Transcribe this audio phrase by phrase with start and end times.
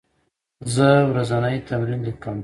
[0.73, 2.37] زه ورځنی تمرین لیکم.